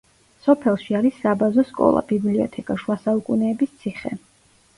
სოფელში 0.45 0.95
არის 0.99 1.19
საბაზო 1.25 1.65
სკოლა, 1.73 2.01
ბიბლიოთეკა, 2.13 2.79
შუა 2.85 2.99
საუკუნეების 3.05 3.79
ციხე. 3.85 4.15